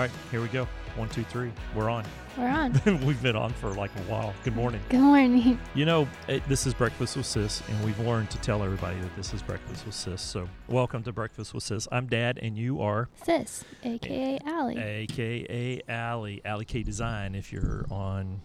[0.00, 0.66] All right, here we go.
[0.96, 1.52] One, two, three.
[1.74, 2.06] We're on.
[2.38, 2.72] We're on.
[3.04, 4.32] We've been on for like a while.
[4.44, 4.80] Good morning.
[4.88, 5.60] Good morning.
[5.74, 9.14] You know, it, this is Breakfast with Sis, and we've learned to tell everybody that
[9.14, 10.22] this is Breakfast with Sis.
[10.22, 11.86] So, welcome to Breakfast with Sis.
[11.92, 14.78] I'm Dad, and you are Sis, aka eh, Allie.
[14.78, 17.34] AKA Allie, Allie K Design.
[17.34, 18.40] If you're on,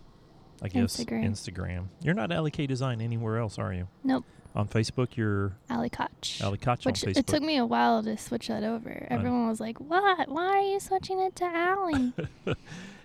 [0.61, 1.25] I guess Instagram.
[1.25, 1.87] Instagram.
[2.01, 3.87] You're not Allie K Design anywhere else, are you?
[4.03, 4.25] Nope.
[4.55, 6.41] On Facebook, you're Allie Koch.
[6.41, 7.17] Ali Koch Which on Facebook.
[7.17, 9.05] it took me a while to switch that over.
[9.09, 10.29] Everyone was like, "What?
[10.29, 12.13] Why are you switching it to Ali?"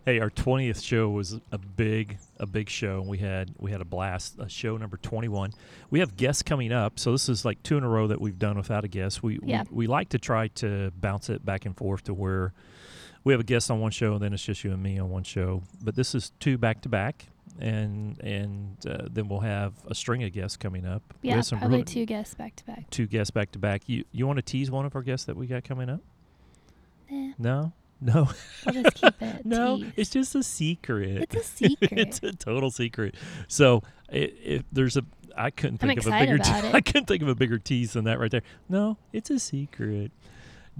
[0.06, 3.02] Hey, our twentieth show was a big, a big show.
[3.02, 4.40] We had we had a blast.
[4.40, 5.52] Uh, show number twenty one.
[5.90, 8.38] We have guests coming up, so this is like two in a row that we've
[8.38, 9.23] done without a guest.
[9.23, 9.64] We Yeah.
[9.70, 12.54] we, we like to try to bounce it back and forth to where
[13.24, 15.10] we have a guest on one show, and then it's just you and me on
[15.10, 15.62] one show.
[15.82, 17.26] But this is two back to back,
[17.61, 21.03] and and uh, then we'll have a string of guests coming up.
[21.23, 22.91] We yeah, have some probably really- two guests back to back.
[22.91, 23.89] two guests back to back.
[23.89, 26.01] You you want to tease one of our guests that we got coming up?
[27.11, 28.29] Eh, No, no,
[28.66, 29.45] I'll just keep it.
[29.45, 29.77] no.
[29.77, 29.93] teased.
[29.97, 31.23] It's just a secret.
[31.31, 31.93] It's a secret.
[31.99, 33.15] it's a total secret.
[33.49, 35.03] So i if there's a,
[35.37, 36.38] I couldn't I'm think of a bigger.
[36.38, 38.43] te- I couldn't think of a bigger tease than that right there.
[38.69, 40.13] No, it's a secret.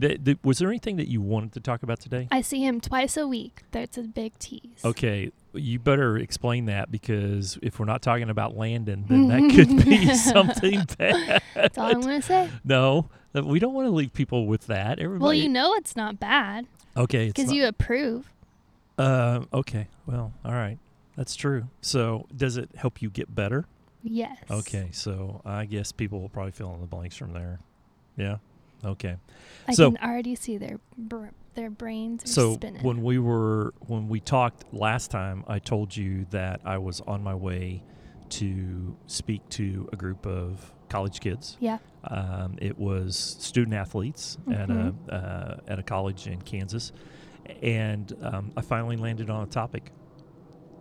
[0.01, 2.27] Th- th- was there anything that you wanted to talk about today?
[2.31, 3.63] I see him twice a week.
[3.71, 4.81] That's a big tease.
[4.85, 9.85] Okay, you better explain that because if we're not talking about Landon, then that could
[9.85, 11.43] be something bad.
[11.55, 12.51] That's all I'm gonna say.
[12.65, 14.99] No, we don't want to leave people with that.
[14.99, 15.23] Everybody.
[15.23, 18.33] Well, you know it's not bad okay, because you approve.
[18.99, 19.89] Uh, okay.
[20.07, 20.79] Well, all right.
[21.17, 21.65] That's true.
[21.81, 23.67] So, does it help you get better?
[24.03, 24.39] Yes.
[24.51, 24.89] Okay.
[24.93, 27.59] So, I guess people will probably fill in the blanks from there.
[28.17, 28.37] Yeah.
[28.85, 29.17] Okay.
[29.69, 31.29] I So- can already see their br-
[31.61, 32.83] their brains are So, spinning.
[32.83, 37.23] when we were when we talked last time, I told you that I was on
[37.23, 37.83] my way
[38.31, 41.57] to speak to a group of college kids.
[41.61, 41.79] yeah.
[42.05, 44.95] Um, it was student athletes at a Mhm.
[45.13, 46.93] uh, at a college in Kansas,
[47.63, 49.93] and um, I finally landed on a topic.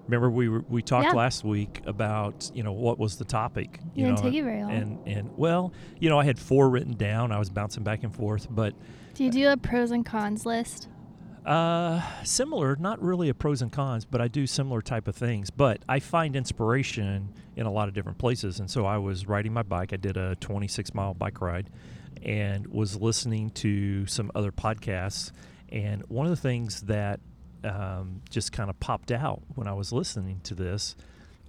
[0.07, 1.11] Remember, we were, we talked Yeah.
[1.13, 3.79] last week about you know what was the topic.
[3.93, 4.71] You know, didn't take it very long.
[4.71, 7.31] and and well, you know, I had four written down.
[7.33, 8.73] I was bouncing back and forth, but
[9.19, 10.87] Do you do a pros and cons list?
[11.45, 15.49] uh, similar, not really a pros and cons, but I do similar type of things.
[15.49, 18.61] But I find inspiration in a lot of different places.
[18.61, 19.91] And so I was riding my bike.
[19.91, 21.69] I did a 26 mile bike ride
[22.23, 25.33] and was listening to some other podcasts.
[25.67, 27.19] And one of the things that
[27.65, 30.95] um, just kind of popped out when I was listening to this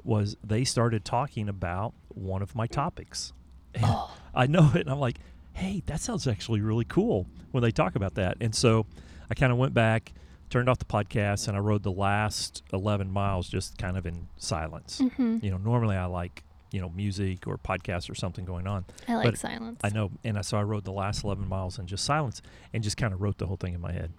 [0.02, 3.32] was they started talking about one of my topics.
[3.80, 4.12] Oh.
[4.34, 5.18] I know it, and I'm like,
[5.54, 8.36] hey, that sounds actually really cool when they talk about that.
[8.40, 8.86] And so
[9.30, 10.12] I kind of went back,
[10.48, 14.28] turned off the podcast, and I rode the last 11 miles just kind of in
[14.36, 15.00] silence.
[15.16, 18.84] hmm You know, normally I like, you know, music or podcast or something going on.
[19.08, 19.80] I like silence.
[19.82, 22.40] I know, and I, so I rode the last 11 miles in just silence
[22.72, 24.12] and just kind of wrote the whole thing in my head.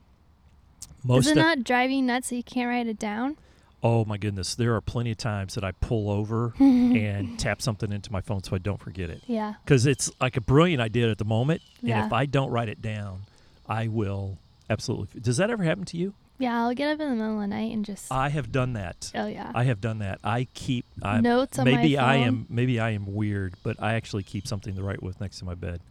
[1.03, 3.37] Most Does it of, not drive you nuts so you can't write it down?
[3.83, 7.91] Oh my goodness, there are plenty of times that I pull over and tap something
[7.91, 9.21] into my phone so I don't forget it.
[9.27, 9.55] yeah.
[9.65, 12.05] because it's like a brilliant idea at the moment, and Yeah.
[12.05, 13.21] if I don't write it down,
[13.67, 14.37] I will
[14.69, 15.19] absolutely.
[15.21, 16.13] Does that ever happen to you?
[16.37, 18.11] Yeah, I'll get up in the middle of the night and just.
[18.11, 19.11] I have done that.
[19.13, 19.51] oh yeah.
[19.53, 20.19] I have done that.
[20.23, 20.85] I keep.
[21.03, 22.47] I, Notes on maybe my I am.
[22.49, 25.53] Maybe I am weird, but I actually keep something to write with next to my
[25.53, 25.81] bed,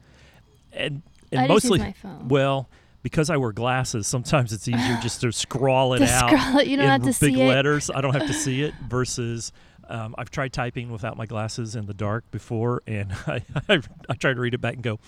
[0.73, 2.27] and and I mostly my phone.
[2.29, 2.69] well
[3.03, 4.07] because I wear glasses.
[4.07, 6.29] Sometimes it's easier just to scrawl it To out.
[6.31, 7.49] scroll it, you don't in have to big see it.
[7.49, 7.91] letters.
[7.95, 8.75] I don't have to see it.
[8.89, 9.53] Versus,
[9.89, 14.15] um, I've tried typing without my glasses in the dark before, and I, I I
[14.15, 14.99] try to read it back and go,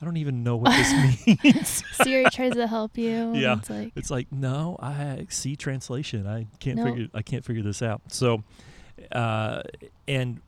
[0.00, 1.82] I don't even know what this means.
[1.92, 3.34] Siri tries to help you.
[3.34, 3.56] Yeah.
[3.58, 6.26] It's like, it's like no, I see translation.
[6.26, 6.88] I can't Nope.
[6.94, 8.00] figure I can't figure this out.
[8.08, 8.42] So,
[9.12, 9.62] uh,
[10.08, 10.40] and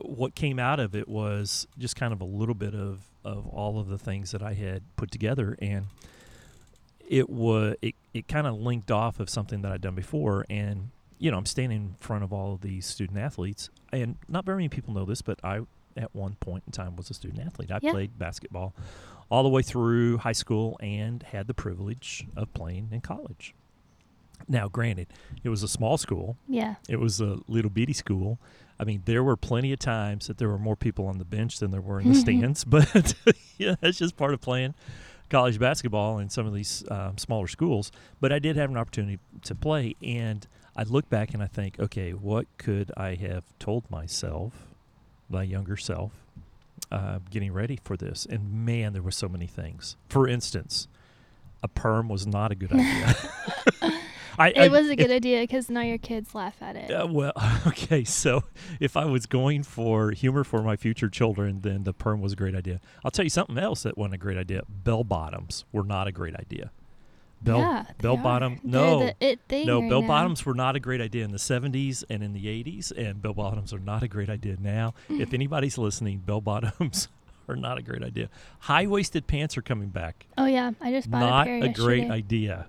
[0.00, 3.78] what came out of it was just kind of a little bit of of all
[3.80, 5.86] of the things that I had put together, and
[7.08, 10.90] it was it, it kind of linked off of something that I'd done before, and
[11.18, 14.56] you know I'm standing in front of all of these student athletes, and not very
[14.58, 15.60] many people know this, but I
[15.96, 17.70] at one point in time was a student athlete.
[17.72, 17.92] I Yeah.
[17.92, 18.74] played basketball
[19.30, 23.54] all the way through high school and had the privilege of playing in college.
[24.48, 25.08] Now, granted,
[25.42, 26.36] it was a small school.
[26.46, 26.74] yeah.
[26.88, 28.38] It was a little bitty school.
[28.78, 31.58] I mean, there were plenty of times that there were more people on the bench
[31.58, 33.14] than there were in the stands, but
[33.58, 34.74] yeah, that's just part of playing
[35.28, 37.90] college basketball in some of these um, smaller schools.
[38.20, 40.46] But I did have an opportunity to play, and
[40.76, 44.52] I look back and I think, okay, what could I have told myself,
[45.28, 46.12] my younger self,
[46.90, 48.26] uh, getting ready for this?
[48.28, 49.96] And man, there were so many things.
[50.08, 50.88] For instance,
[51.62, 53.16] a perm was not a good idea.
[54.38, 56.90] I, It was a good idea because now your kids laugh at it.
[56.90, 57.32] uh, well,
[57.66, 58.04] okay.
[58.04, 58.44] So
[58.80, 62.36] if I was going for humor for my future children, then the perm was a
[62.36, 62.80] great idea.
[63.04, 64.62] I'll tell you something else that wasn't a great idea.
[64.68, 66.70] Bell bottoms were not a great idea.
[67.42, 69.10] Bell yeah, bell bottom- no.
[69.20, 70.08] the no, right bell now.
[70.08, 73.34] bottoms were not a great idea in the 70s and in the 80s, and bell
[73.34, 74.94] bottoms are not a great idea now.
[75.10, 77.08] if anybody's listening, bell bottoms
[77.48, 78.30] are not a great idea.
[78.60, 80.26] High waisted pants are coming back.
[80.38, 82.68] Oh yeah, I just bought Not a pair a great idea.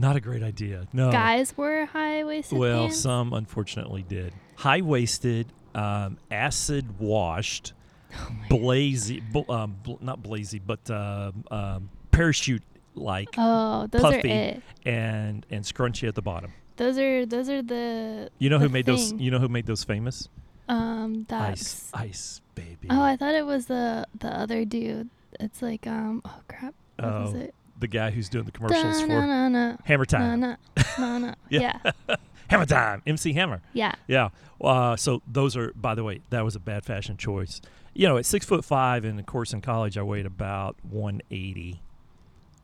[0.00, 0.86] Not a great idea.
[0.92, 1.10] No.
[1.10, 3.00] Guys wore high waisted well, pants.
[3.00, 4.32] some unfortunately did.
[4.56, 7.72] High waisted, um, acid washed,
[8.14, 12.62] Oh blazy, bl- um, bl- not blazy, but um um, parachute
[12.94, 14.16] like, Oh, those puffy.
[14.30, 14.62] are it.
[14.86, 16.52] and and scrunchy at the bottom.
[16.76, 19.12] Those are those are the You know who the made those?
[19.12, 20.28] You know who made those famous?
[20.68, 21.90] um Ice, that's.
[21.94, 22.86] ice, baby.
[22.88, 25.10] Oh, I thought it was the the other dude.
[25.40, 26.74] It's like um oh crap.
[26.98, 27.54] What was Oh, it?
[27.78, 30.56] The guy who's doing the commercials for Hammer Time.
[31.48, 31.78] Yeah.
[32.48, 33.02] Hammer Time.
[33.06, 33.60] MC Hammer.
[33.72, 33.94] Yeah.
[34.06, 34.30] Yeah.
[34.60, 37.60] Uh, so those are, by the way, that was a bad fashion choice.
[37.94, 41.80] You know, at six foot five, and of course in college I weighed about 180,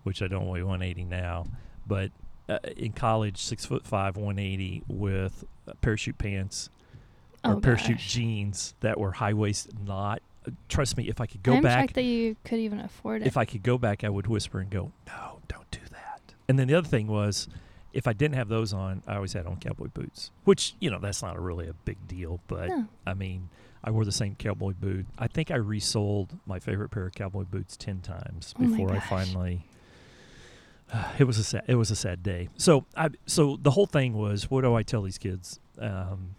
[0.02, 1.46] which I don't weigh 180 now.
[1.86, 2.12] But
[2.48, 6.70] uh, in college, six foot five, 180 with uh, parachute pants
[7.44, 9.68] or Oh parachute jeans that were high waist.
[9.84, 10.22] Not.
[10.46, 13.26] Uh, trust me, if I could go I'm back, that you could even afford it.
[13.26, 16.58] if I could go back, I would whisper and go, "No, don't do that." And
[16.58, 17.48] then the other thing was,
[17.92, 20.98] if I didn't have those on, I always had on cowboy boots, which you know
[20.98, 22.86] that's not a really a big deal, but No.
[23.06, 23.48] I mean,
[23.82, 25.06] I wore the same cowboy boot.
[25.18, 29.00] I think I resold my favorite pair of cowboy boots ten times Oh before I
[29.00, 29.66] finally.
[31.18, 31.64] it was a sad.
[31.66, 32.48] It was a sad day.
[32.56, 33.10] So I.
[33.26, 35.60] So the whole thing was, what do I tell these kids?
[35.78, 36.34] Um,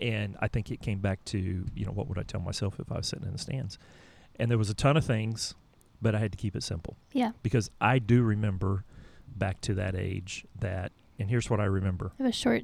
[0.00, 2.90] and I think it came back to you know what would I tell myself if
[2.90, 3.78] I was sitting in the stands,
[4.36, 5.54] and there was a ton of things,
[6.00, 7.32] but I had to keep it simple yeah.
[7.42, 8.84] because I do remember
[9.28, 12.12] back to that age that, and here's what I remember.
[12.18, 12.62] I have a short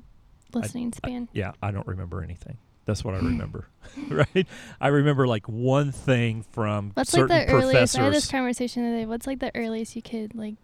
[0.52, 1.28] listening I- span.
[1.32, 2.58] Yeah, I don't remember anything.
[2.86, 3.68] That's what I remember,
[4.08, 4.46] right?
[4.80, 7.98] I remember like one thing from What's like certain the earliest?
[7.98, 9.06] I had this conversation the other day.
[9.06, 10.54] What's like the earliest you could like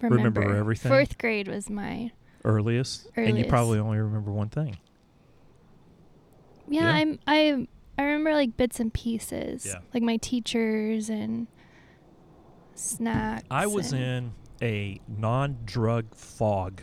[0.00, 0.40] remember?
[0.40, 0.90] Remember everything?
[0.90, 2.10] Fourth grade was my.
[2.44, 4.78] earliest, and you probably only remember one thing.
[6.70, 6.92] Yeah, Yeah.
[6.92, 7.18] I'm.
[7.26, 7.66] I
[7.98, 9.66] I remember like bits and pieces.
[9.66, 9.80] Yeah.
[9.92, 11.46] Like my teachers and
[12.74, 13.44] snacks.
[13.50, 14.32] I was in
[14.62, 16.82] a non-drug fog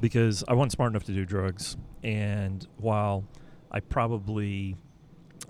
[0.00, 3.24] because I wasn't smart enough to do drugs, and while
[3.70, 4.76] I probably,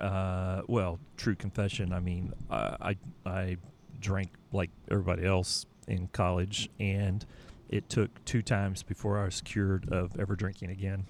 [0.01, 1.93] uh, well, true confession.
[1.93, 3.57] I mean, uh, I I
[4.01, 7.25] drank like everybody else in college, and
[7.69, 11.07] it took two times before I was cured of ever drinking again.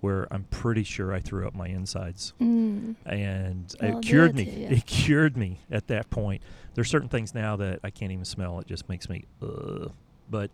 [0.00, 2.94] Where I'm pretty sure I threw up my insides Mm.
[3.04, 4.44] and Well, it cured me.
[4.44, 4.68] ya.
[4.70, 6.42] It cured me at that point.
[6.74, 8.60] There's certain things now that I can't even smell.
[8.60, 9.90] It just makes me, ugh.
[10.30, 10.50] But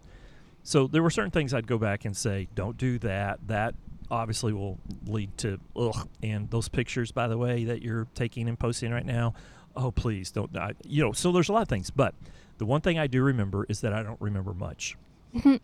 [0.63, 3.39] so there were certain things I'd go back and say, don't do that.
[3.49, 3.75] That
[4.11, 6.09] obviously will lead to ugh.
[6.23, 9.35] And those pictures, by the way, that you're taking and posting right now,
[9.77, 10.57] oh please don't.
[10.57, 11.91] I, you know, so there's a lot of things.
[11.91, 12.15] But
[12.57, 14.97] the one thing I do remember is that I don't remember much.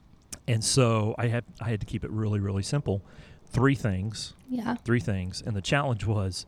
[0.46, 3.02] And so I had I had to keep it really really simple.
[3.50, 4.74] Three things yeah.
[4.84, 6.44] three things, and the challenge was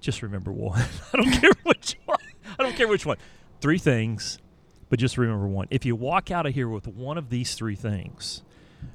[0.00, 0.80] just remember one.
[1.14, 2.18] I don't care which one.
[2.58, 3.18] I don't care which one.
[3.60, 4.38] Three things,
[4.88, 5.68] but just remember one.
[5.70, 8.42] If you walk out of here with one of these three things,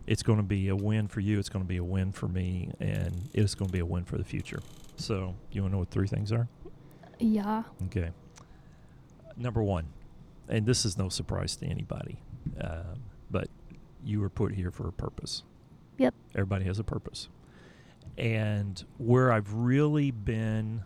[0.06, 1.40] it's going to be a win for you.
[1.40, 4.04] It's going to be a win for me, and it's going to be a win
[4.04, 4.59] for the future.
[4.97, 6.49] So, you want to know what three things are?
[7.19, 7.64] Yeah.
[7.85, 8.09] Okay.
[9.37, 9.87] Number one,
[10.49, 12.19] and this is no surprise to anybody,
[12.59, 13.47] um, but
[14.04, 15.44] you were put here for a purpose.
[15.99, 16.16] Yep.
[16.33, 17.30] Everybody has a purpose.
[18.18, 20.83] And where I've really been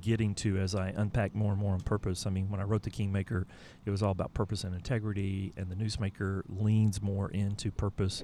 [0.00, 2.82] getting to as I unpack more and more on purpose, I mean, when I wrote
[2.82, 3.46] The Kingmaker,
[3.84, 8.22] it was all about purpose and integrity, and The Newsmaker leans more into purpose.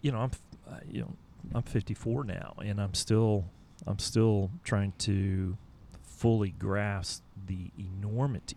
[0.00, 0.30] You know, I'm,
[0.68, 1.14] uh, you know,
[1.54, 3.44] I'm 54 now, and I'm still,
[3.86, 5.56] I'm still trying to
[6.02, 8.56] fully grasp the enormity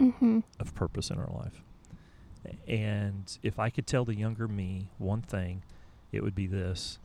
[0.00, 0.40] Mm-hmm.
[0.58, 1.62] of purpose in our life.
[2.66, 5.62] And if I could tell the younger me one thing,
[6.10, 6.98] it would be this.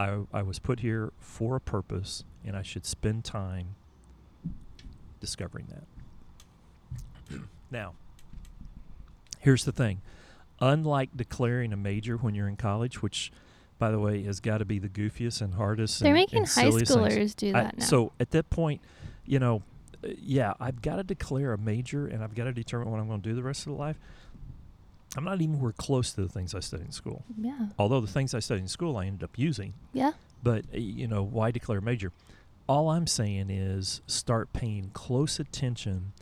[0.00, 3.74] I, I was put here for a purpose, and I should spend time
[5.20, 7.40] discovering that.
[7.70, 7.92] now,
[9.40, 10.00] here's the thing.
[10.58, 13.30] Unlike declaring a major when you're in college, which,
[13.78, 16.46] by the way, has got to be the goofiest and hardest They're and, making and
[16.48, 17.14] high silliest things.
[17.14, 17.84] schoolers do I- that now.
[17.84, 18.80] So at that point,
[19.26, 19.62] you know,
[20.02, 23.06] uh, yeah, I've got to declare a major and I've got to determine what I'm
[23.08, 23.98] going to do the rest of the life.
[25.16, 27.24] I'm not even close to the things I studied in school.
[27.36, 27.66] yeah.
[27.78, 29.74] Although the things I studied in school I ended up using.
[29.92, 30.12] Yeah.
[30.42, 32.12] But, uh, you know, why declare a major?
[32.68, 36.12] All I'm saying is start paying close attention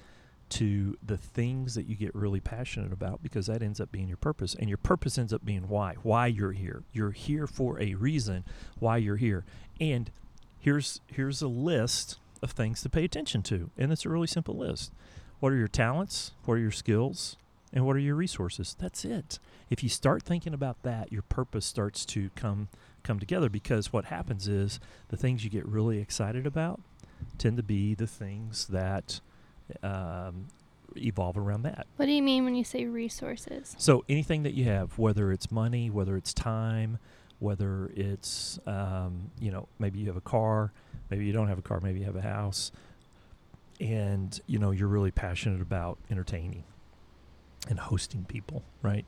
[0.50, 4.16] to the things that you get really passionate about because that ends up being your
[4.16, 4.54] purpose.
[4.54, 5.96] And your purpose ends up being why.
[6.02, 6.84] Why you're here.
[6.92, 8.44] You're here for a reason
[8.78, 9.44] why you're here.
[9.78, 10.10] And
[10.58, 13.70] here's here's a list of things to pay attention to.
[13.76, 14.90] And it's a really simple list.
[15.40, 16.32] What are your talents?
[16.46, 17.36] What are your skills?
[17.72, 18.74] And what are your resources?
[18.78, 19.38] That's it.
[19.70, 22.68] If you start thinking about that, your purpose starts to come
[23.02, 26.80] come together because what happens is the things you get really excited about
[27.38, 29.20] tend to be the things that
[29.82, 30.48] um,
[30.96, 31.86] evolve around that.
[31.96, 33.74] What do you mean when you say resources?
[33.78, 36.98] So anything that you have, whether it's money, whether it's time,
[37.38, 40.72] whether it's um, you know maybe you have a car,
[41.10, 42.72] maybe you don't have a car, maybe you have a house,
[43.80, 46.64] and you know you're really passionate about entertaining
[47.68, 49.04] and hosting people, right?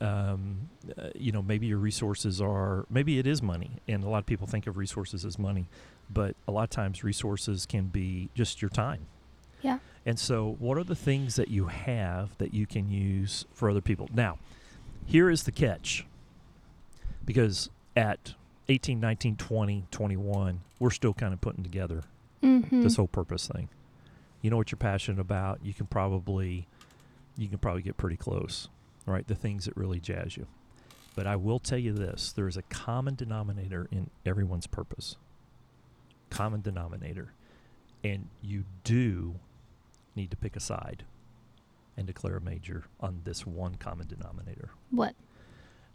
[0.00, 4.18] Um, uh, you know maybe your resources are maybe it is money, and a lot
[4.18, 5.68] of people think of resources as money,
[6.10, 9.06] but a lot of times resources can be just your time.
[9.62, 9.78] Yeah.
[10.04, 13.80] And so, what are the things that you have that you can use for other
[13.80, 14.08] people?
[14.12, 14.38] Now,
[15.04, 16.04] here is the catch.
[17.24, 18.34] Because at
[18.68, 22.02] 18, 19, 20, 21, we're still kind of putting together
[22.42, 22.82] Mm-hmm.
[22.82, 23.68] this whole purpose thing.
[24.42, 26.68] You know what you're passionate about, you can probably
[27.36, 28.68] you can probably get pretty close,
[29.04, 29.26] right?
[29.26, 30.46] The things that really jazz you.
[31.14, 35.16] But I will tell you this, there is a common denominator in everyone's purpose.
[36.30, 37.32] Common denominator.
[38.04, 39.36] And you do
[40.14, 41.04] need to pick a side
[41.96, 44.70] and declare a major on this one common denominator.
[44.90, 45.14] what?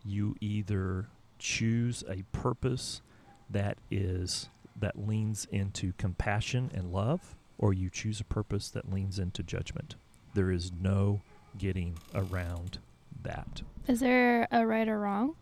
[0.04, 1.08] You either
[1.38, 3.02] choose a purpose
[3.50, 9.20] that is that leans into compassion and love or you choose a purpose that leans
[9.20, 9.96] into judgment.
[10.34, 11.22] There is no
[11.58, 12.80] getting around
[13.24, 13.62] that.
[13.88, 15.36] Is there a right or wrong?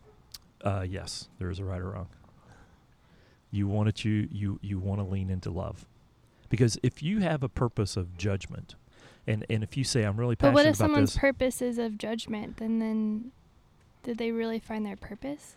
[0.62, 2.08] Uh, yes, there is a right or wrong.
[3.50, 5.84] You want to you you you want to lean into love,
[6.48, 8.74] because if you have a purpose of judgment,
[9.26, 11.20] and and if you say I'm really passionate about this, But what if someone's this,
[11.20, 12.58] purpose is of judgment?
[12.58, 13.32] Then then,
[14.04, 15.56] did they really find their purpose?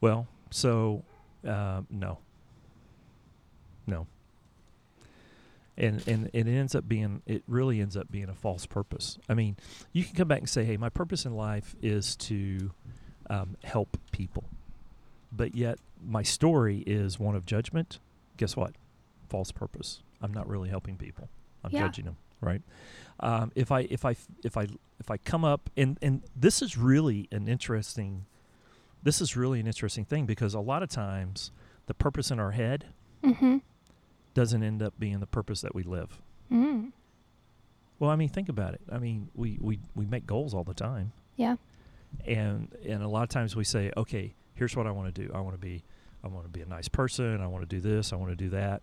[0.00, 1.02] well, so
[1.46, 2.18] uh, no,
[3.86, 4.06] no,
[5.76, 9.18] and and it ends up being it really ends up being a false purpose.
[9.28, 9.56] I mean,
[9.92, 12.70] you can come back and say, hey, my purpose in life is to
[13.30, 14.44] um, help people,
[15.32, 17.98] but yet my story is one of judgment.
[18.36, 18.72] Guess what?
[19.28, 20.00] False purpose.
[20.20, 21.28] I'm not really helping people.
[21.64, 21.80] I'm Yeah.
[21.80, 22.62] judging them, right?
[23.20, 24.66] Um, if I if I if I
[25.00, 28.26] if I come up and and this is really an interesting
[29.02, 31.50] this is really an interesting thing because a lot of times
[31.86, 32.86] the purpose in our head
[33.22, 33.58] Mm-hmm.
[34.34, 36.20] Doesn't end up being the purpose that we live.
[36.52, 36.92] Mm.
[37.98, 38.80] Well, I mean, think about it.
[38.90, 41.12] I mean, we we we make goals all the time.
[41.36, 41.56] Yeah.
[42.26, 45.28] and and a lot of times we say okay here's what i want to do
[45.34, 45.82] i want to be
[46.22, 48.36] i want to be a nice person i want to do this i want to
[48.36, 48.82] do that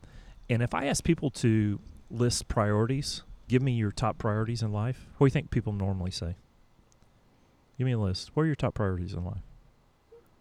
[0.50, 1.80] and if i ask people to
[2.10, 6.12] list priorities give me your top priorities in life what do you think people normally
[6.12, 6.36] say
[7.78, 9.44] give me a list what are your top priorities in life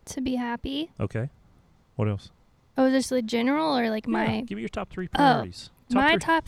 [0.07, 0.91] To be happy.
[0.99, 1.31] okay
[1.95, 2.33] what else
[2.81, 6.03] Oh, just the general or like Yeah, my give me your top three priorities top
[6.03, 6.45] my three, top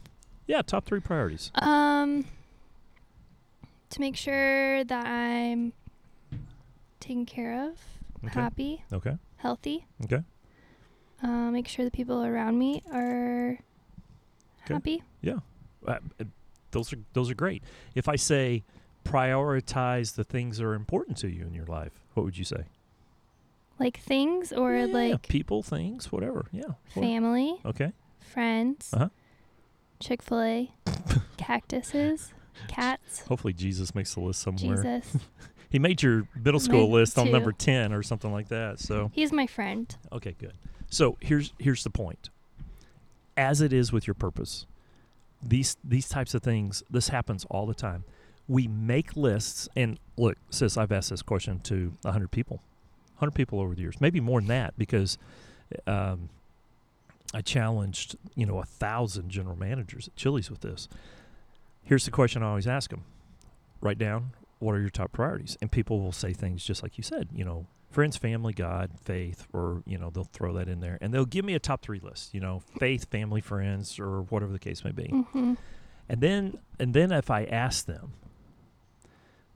[0.46, 2.24] yeah top three priorities um
[3.90, 5.74] to make sure that I'm
[7.00, 7.78] taken care of,
[8.24, 9.84] okay happy, okay healthy.
[10.04, 10.22] okay
[11.22, 13.58] Uh, make sure the people around me are
[14.64, 14.74] Okay.
[14.74, 15.02] happy.
[15.20, 15.40] Yeah,
[15.86, 15.98] uh,
[16.70, 17.62] those are those are great.
[17.94, 18.64] If I say
[19.04, 22.64] prioritize the things that are important to you in your life, what would you say?
[23.82, 26.46] Like things or Yeah, like people, things, whatever.
[26.52, 26.62] Yeah.
[26.94, 27.92] Family, Okay.
[28.20, 29.08] friends, Uh-huh.
[30.00, 30.72] Chick fil A,
[31.36, 32.32] cactuses,
[32.68, 34.76] cats, Hopefully Jesus makes the list somewhere.
[34.82, 35.16] Jesus.
[35.70, 38.78] He made your middle school list on number ten or something like that.
[38.78, 39.94] So He's my friend.
[40.12, 40.52] okay, good.
[40.90, 42.28] So here's here's the point.
[43.38, 44.66] As it is with your purpose,
[45.42, 48.04] these these types of things, this happens all the time.
[48.46, 52.60] We make lists, and look, sis, I've asked this question to hundred people,
[53.22, 55.16] hundred people over the years, maybe more than that, because
[55.86, 56.28] um,
[57.32, 60.88] I challenged you know a thousand general managers at Chili's with this.
[61.84, 63.04] Here's the question I always ask them:
[63.80, 67.04] Write down what are your top priorities, and people will say things just like you
[67.04, 70.98] said, you know, friends, family, God, faith, or you know they'll throw that in there,
[71.00, 74.52] and they'll give me a top three list, you know, faith, family, friends, or whatever
[74.52, 75.04] the case may be.
[75.04, 75.54] Mm-hmm.
[76.08, 78.14] And then and then if I ask them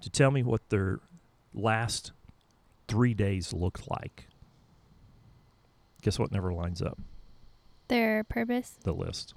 [0.00, 1.00] to tell me what their
[1.52, 2.12] last
[2.88, 4.26] three days looked like,
[6.02, 6.98] guess what never lines up?
[7.88, 8.76] Their purpose.
[8.82, 9.34] The list.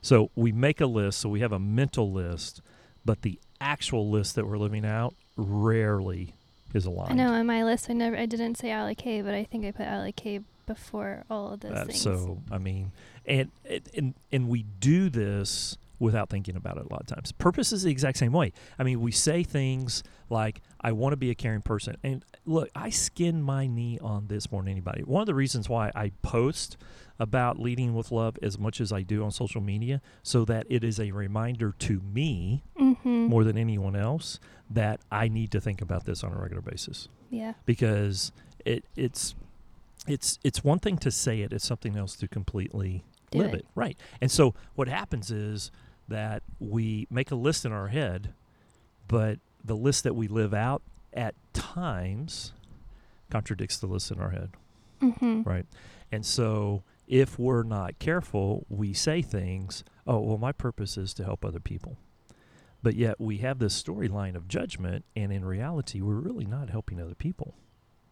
[0.00, 2.60] So we make a list, so we have a mental list,
[3.04, 6.34] but the actual list that we're living out rarely
[6.74, 7.12] is aligned.
[7.12, 9.64] I know on my list I never I didn't say Ali K, but I think
[9.64, 12.00] I put Ali K before all of those Uh, things.
[12.00, 12.92] so I mean,
[13.26, 13.50] and
[13.94, 17.30] and and we do this without thinking about it a lot of times.
[17.30, 18.52] Purpose is the exact same way.
[18.78, 22.68] I mean, we say things like, "I want to be a caring person," and look,
[22.74, 25.02] I skin my knee on this more than anybody.
[25.02, 26.76] One of the reasons why I post
[27.20, 30.82] about leading with love as much as I do on social media, so that it
[30.82, 33.26] is a reminder to me hmm Mm-hmm.
[33.26, 34.38] more than anyone else
[34.70, 37.54] that I need to think about this on a regular basis Yeah.
[37.66, 38.30] because
[38.64, 39.34] it it's
[40.06, 43.60] it's it's one thing to say it, it's something else to completely Do live it.
[43.60, 43.66] it.
[43.74, 43.96] Right.
[44.20, 45.70] And so what happens is
[46.08, 48.34] that we make a list in our head,
[49.08, 52.52] but the list that we live out at times
[53.30, 54.50] contradicts the list in our head.
[55.00, 55.42] Mm-hmm.
[55.42, 55.66] Right.
[56.10, 61.24] And so if we're not careful, we say things, oh, well, my purpose is to
[61.24, 61.96] help other people.
[62.82, 67.00] But yet we have this storyline of judgment, and in reality, we're really not helping
[67.00, 67.54] other people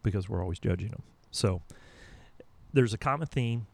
[0.01, 1.03] because we're always judging them.
[1.29, 1.61] So
[2.73, 3.67] there's a common theme,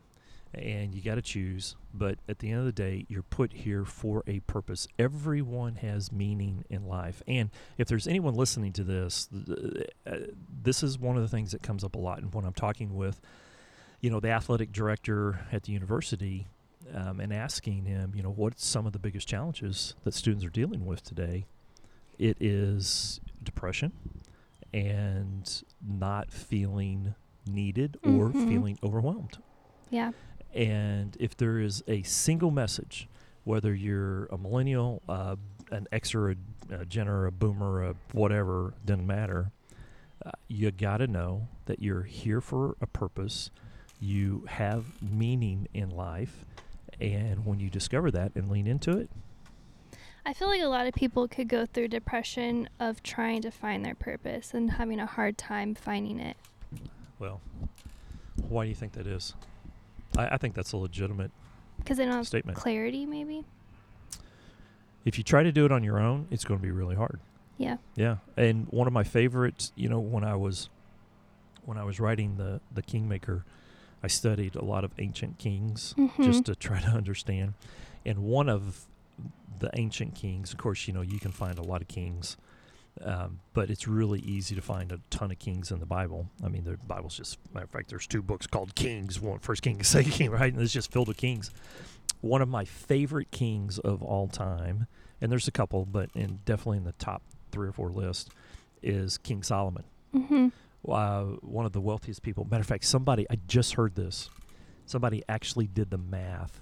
[0.59, 1.75] and you got to choose.
[1.93, 4.87] But at the end of the day, you're put here for a purpose.
[4.99, 7.21] Everyone has meaning in life.
[7.27, 9.29] And if there's anyone listening to this,
[10.05, 10.17] uh,
[10.63, 12.19] this is one of the things that comes up a lot.
[12.19, 13.19] And when I'm talking with,
[14.01, 16.47] you know, the athletic director at the university
[16.93, 20.49] um, and asking him, you know, what's some of the biggest challenges that students are
[20.49, 21.45] dealing with today,
[22.19, 23.91] it is depression
[24.73, 28.47] and not feeling needed or Mhm.
[28.47, 29.37] feeling overwhelmed.
[29.89, 30.11] Yeah.
[30.53, 33.07] And if there is a single message,
[33.43, 35.35] whether you're a millennial, uh,
[35.71, 36.35] an X or a,
[36.71, 39.51] a Gen or a Boomer, a whatever, doesn't matter.
[40.25, 43.51] Uh, you got to know that you're here for a purpose.
[43.99, 46.45] You have meaning in life.
[46.99, 49.09] And when you discover that and lean into it,
[50.25, 53.85] I feel like a lot of people could go through depression of trying to find
[53.85, 56.35] their purpose and having a hard time finding it.
[57.17, 57.39] well,
[58.49, 59.35] why do you think that is?
[60.17, 61.31] I, I think that's a legitimate
[61.77, 62.57] Because they don't have statement.
[62.57, 63.45] clarity, maybe.
[65.05, 67.19] If you try to do it on your own, it's going to be really hard.
[67.57, 67.77] Yeah.
[67.95, 70.69] Yeah, and one of my favorites, you know, when I was
[71.65, 73.43] when I was writing the the Kingmaker,
[74.03, 76.23] I studied a lot of ancient kings Mm-hmm.
[76.23, 77.53] just to try to understand.
[78.05, 78.85] And one of
[79.59, 82.37] the ancient kings, of course, you know, you can find a lot of kings,
[83.03, 86.27] um, but it's really easy to find a ton of kings in the Bible.
[86.43, 89.61] I mean, the Bible's just matter of fact, there's two books called Kings, one First
[89.61, 90.51] King and Second King, right?
[90.51, 91.51] And it's just filled with kings.
[92.21, 94.87] One of my favorite kings of all time,
[95.21, 98.29] and there's a couple, but in definitely in the top three or four list,
[98.81, 99.83] is King Solomon
[100.17, 100.47] mm-hmm.
[100.91, 102.45] uh, one of the wealthiest people.
[102.49, 104.29] Matter of fact, somebody I just heard this.
[104.85, 106.61] Somebody actually did the math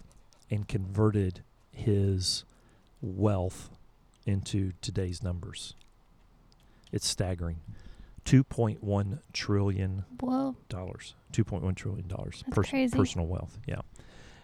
[0.50, 2.44] and converted his
[3.02, 3.70] wealth
[4.26, 5.76] into today's numbers.
[6.92, 7.58] It's staggering.
[8.24, 10.56] Two point one trillion Whoa.
[10.70, 11.16] dollars.
[11.32, 12.44] Two point one trillion dollars.
[12.48, 12.98] That's crazy.
[12.98, 13.60] Personal wealth.
[13.68, 13.82] Yeah.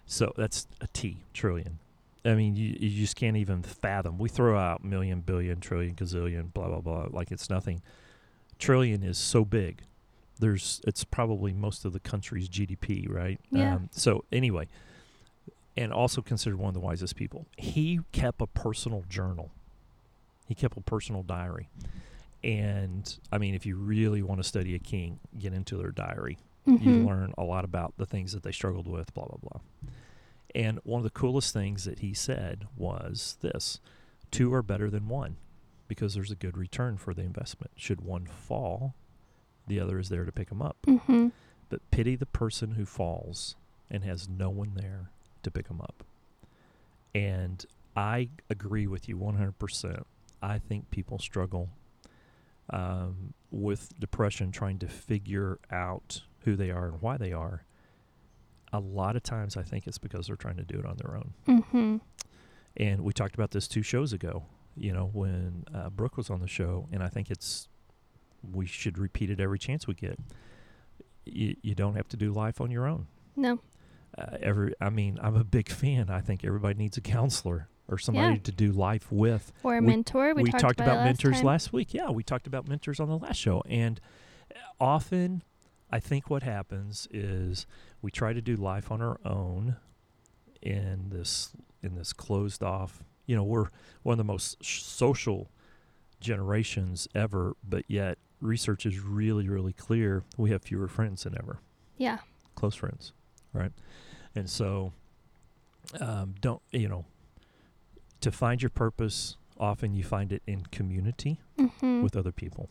[0.06, 1.80] So that's a T trillion.
[2.24, 4.20] I mean, you, you just can't even fathom.
[4.20, 7.82] We throw out million, billion, trillion, gazillion, blah blah blah, like it's nothing.
[8.60, 9.82] Trillion is so big.
[10.40, 13.40] There's it's probably most of the country's GDP, right?
[13.52, 13.76] Yeah.
[13.76, 14.68] Um, so anyway,
[15.76, 17.48] and also considered one of the wisest people.
[17.58, 19.52] He kept a personal journal.
[20.48, 21.70] He kept a personal diary.
[22.44, 26.38] And I mean, if you really want to study a king, get into their diary
[26.66, 27.08] you Mm-hmm.
[27.08, 29.62] learn a lot about the things that they struggled with, blah, blah, blah.
[30.54, 33.80] And one of the coolest things that he said was this
[34.30, 35.38] two are better than one
[35.88, 37.72] because there's a good return for the investment.
[37.76, 38.94] Should one fall,
[39.68, 40.78] the other is there to pick him up.
[40.86, 41.30] Mm-hmm.
[41.70, 43.56] But pity the person who falls
[43.90, 45.10] and has no one there
[45.44, 46.04] to pick him up.
[47.16, 50.04] And I agree with you 100%.
[50.42, 51.70] I think people struggle
[52.72, 57.66] um, with depression trying to figure out who they are and why they are.
[58.74, 61.16] A lot of times, I think it's because they're trying to do it on their
[61.18, 61.34] own.
[61.48, 61.98] Mm-hmm.
[62.78, 64.46] And we talked about this two shows ago,
[64.78, 67.68] you know, when uh, Brooke was on the show, and I think it's
[68.50, 70.18] we should repeat it every chance we get.
[71.26, 73.08] You, you don't have to do life on your own.
[73.36, 73.60] No.
[74.18, 76.10] Uh, every, I mean, I'm a big fan.
[76.10, 78.42] I think everybody needs a counselor or somebody Yeah.
[78.44, 79.52] to do life with.
[79.64, 80.34] Or a We- mentor.
[80.34, 81.46] We, We, talked, about, about, last mentors time.
[81.46, 81.94] last week.
[81.94, 84.00] Yeah, we talked about mentors on the last show, and
[84.80, 85.44] often,
[85.92, 87.66] I think what happens is
[88.02, 89.76] we try to do life on our own
[90.62, 91.52] in this
[91.84, 93.04] in this closed off.
[93.26, 93.68] You know, we're
[94.04, 95.50] one of the most social
[96.20, 100.24] generations ever, but yet research is really, really clear.
[100.38, 101.60] We have fewer friends than ever
[101.98, 102.20] Yeah.
[102.56, 103.14] close friends,
[103.54, 103.72] right?
[104.36, 104.94] And so,
[106.00, 107.06] um, don't you know?
[108.22, 112.02] To find your purpose, often you find it in community Mm-hmm.
[112.02, 112.70] with other people.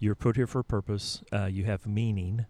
[0.00, 1.22] You're put here for a purpose.
[1.32, 2.46] Uh, you have meaning,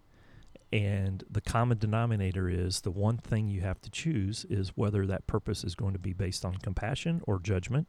[0.72, 5.26] and the common denominator is the one thing you have to choose is whether that
[5.26, 7.86] purpose is going to be based on compassion or judgment.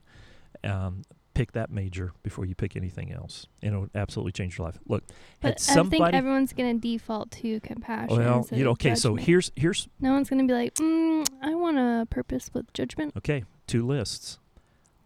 [0.64, 4.78] Um, pick that major before you pick anything else, and it'll absolutely change your life.
[4.88, 5.04] Look,
[5.42, 8.18] But I think everyone's gonna default to compassion.
[8.18, 8.96] well, you know, okay.
[8.96, 13.14] So here's here's no one's gonna be like, mm, I want a purpose with judgment.
[13.18, 14.40] Okay, two lists.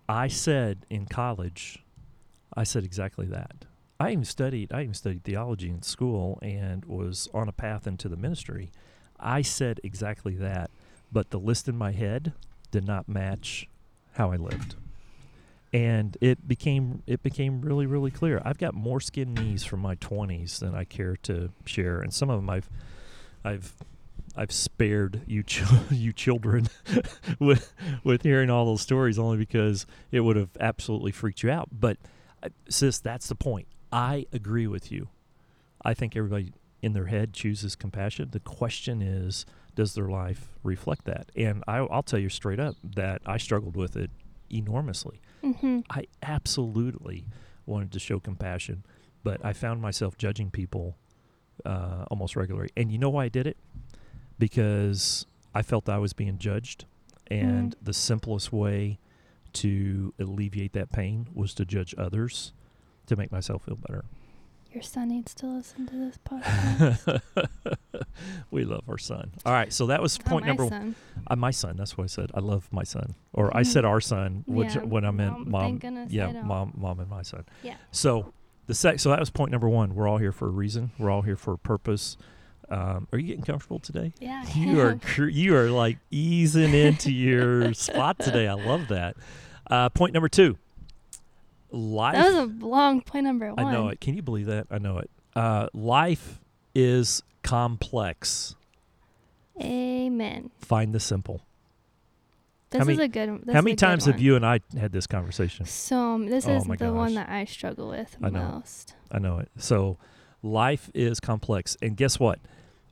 [0.08, 1.84] I said in college,
[2.54, 3.65] I said exactly that.
[4.00, 4.72] I even studied.
[4.72, 8.72] I even studied theology in school and was on a path into the ministry.
[9.19, 10.72] I said exactly that,
[11.12, 12.34] but the list in my head
[12.72, 13.67] did not match
[14.13, 14.76] how I lived,
[15.74, 18.41] and it became it became really really clear.
[18.45, 22.30] I've got more skin knees from my twenties than I care to share, and some
[22.30, 22.69] of them I've
[23.43, 23.76] I've
[24.39, 26.69] I've spared you ch- you children
[27.39, 27.73] with
[28.06, 31.67] with hearing all those stories only because it would have absolutely freaked you out.
[31.73, 31.97] But
[32.41, 33.67] uh, sis, that's the point.
[33.91, 35.10] I agree with you.
[35.84, 38.30] I think everybody in their head chooses compassion.
[38.32, 41.30] The question is, does their life reflect that?
[41.36, 44.10] And I, I'll tell you straight up that I struggled with it
[44.49, 45.19] enormously.
[45.43, 45.82] Mm-hmm.
[45.89, 47.25] I absolutely
[47.65, 48.86] wanted to show compassion,
[49.21, 50.95] but I found myself judging people
[51.65, 52.69] uh, almost regularly.
[52.78, 53.58] And you know why I did it?
[54.39, 56.86] Because I felt I was being judged,
[57.28, 58.97] and the simplest way
[59.54, 62.54] to alleviate that pain was to judge others
[63.08, 64.06] to make myself feel better.
[64.71, 67.21] Your son needs to listen to this podcast.
[68.52, 69.32] we love our son.
[69.45, 70.67] All right, so that was point number.
[70.67, 70.95] son.
[71.28, 71.75] Uh, my son.
[71.75, 72.30] That's what I said.
[72.36, 75.80] I love my son, or I said our son, which Yeah, when I meant mom,
[75.82, 76.08] mom.
[76.10, 77.45] yeah, mom, mom, and my son.
[77.63, 77.75] Yeah.
[77.91, 78.32] So
[78.67, 78.99] the sec.
[78.99, 79.95] So that was point number one.
[79.95, 80.91] We're all here for a reason.
[80.99, 82.15] We're all here for a purpose.
[82.71, 84.13] Um, are you getting comfortable today?
[84.19, 84.43] Yeah.
[84.45, 85.29] I You are am.
[85.29, 88.47] you are like easing into your spot today.
[88.47, 89.15] I love that.
[89.69, 90.58] Uh, point number two.
[91.71, 92.15] Life.
[92.15, 93.65] That was a long point number one.
[93.65, 93.99] I know it.
[94.01, 94.67] Can you believe that?
[94.71, 95.10] I know it.
[95.36, 96.39] Uh, life
[96.75, 98.55] is complex.
[99.62, 100.51] Amen.
[100.60, 101.41] Find the simple.
[102.69, 103.41] This How many- is a good.
[103.45, 105.65] This How many times have you and I had this conversation?
[105.65, 108.93] So this Oh is the one that I struggle with I most.
[109.12, 109.49] I know it.
[109.58, 109.97] So
[110.43, 111.75] life is complex.
[111.82, 112.39] And guess what?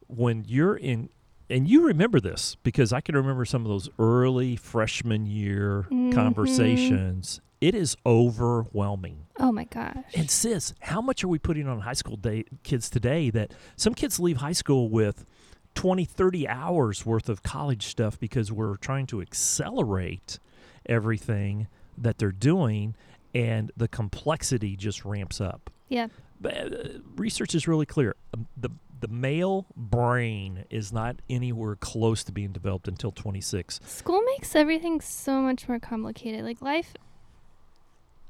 [0.08, 1.10] When you're in
[1.50, 6.14] and you remember this because I can remember some of those early freshman year Mhm.
[6.14, 7.40] conversations.
[7.62, 9.26] It is overwhelming.
[9.40, 10.04] Oh my gosh.
[10.16, 13.94] And sis, how much are we putting on high school day kids today that some
[13.94, 15.26] kids leave high school with
[15.74, 20.40] 20, 30 hours worth of college stuff because we're trying to accelerate
[20.86, 21.68] everything
[21.98, 22.96] that they're doing
[23.34, 25.70] and the complexity just ramps up.
[25.90, 26.08] yeah.
[26.40, 28.16] But, uh, research is really clear.
[28.32, 33.80] Um, the the male brain is not anywhere close to being developed until 26.
[33.86, 36.44] School makes everything so much more complicated.
[36.44, 36.94] Like life.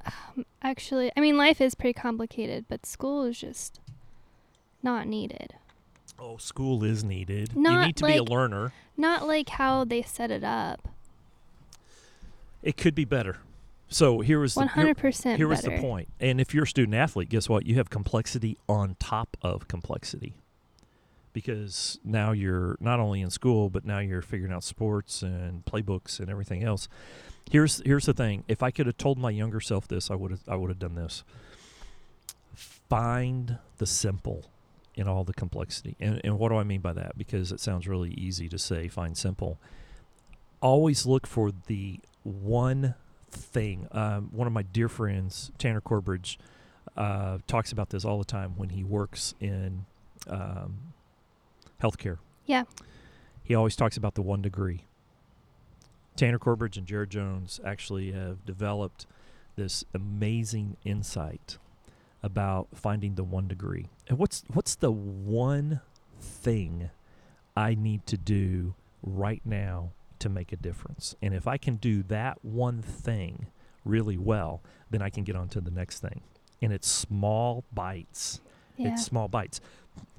[0.06, 3.80] Um, actually, I mean, life is pretty complicated, but school is just
[4.82, 5.56] not needed.
[6.20, 7.52] Oh, school is needed.
[7.56, 8.74] you need to be a learner.
[8.96, 10.88] Not like how they set it up.
[12.64, 13.38] It could be better.
[13.90, 15.38] So here was One hundred percent.
[15.38, 16.10] Here was the point.
[16.20, 17.66] And if you're a student athlete, guess what?
[17.66, 20.36] You have complexity on top of complexity.
[21.38, 26.20] Because now you're not only in school, but now you're figuring out sports and playbooks
[26.20, 26.90] and everything else.
[27.52, 28.44] Here's here's the thing.
[28.48, 30.80] If I could have told my younger self this, I would have I would have
[30.80, 31.24] done this.
[32.56, 34.46] Find the simple
[34.96, 35.96] in all the complexity.
[36.00, 37.20] And and what do I mean by that?
[37.20, 39.60] Because it sounds really easy to say find simple.
[40.60, 42.96] Always look for the one
[43.30, 43.88] thing.
[43.92, 46.40] Um, one of my dear friends, Tanner Corbridge,
[46.96, 49.86] uh, talks about this all the time when he works in
[50.28, 50.94] um,
[51.82, 52.18] healthcare.
[52.46, 52.64] Yeah.
[53.44, 54.84] He always talks about the one degree.
[56.16, 59.06] Tanner Corbridge and Jared Jones actually have developed
[59.56, 61.58] this amazing insight
[62.24, 63.90] about finding the one degree.
[64.08, 65.82] And what's what's the one
[66.20, 66.90] thing
[67.56, 71.16] I need to do right now to make a difference?
[71.22, 73.48] And if I can do that one thing
[73.86, 76.22] really well, then I can get on to the next thing.
[76.62, 78.42] And it's small bites.
[78.78, 78.94] Yeah.
[78.94, 79.62] It's small bites.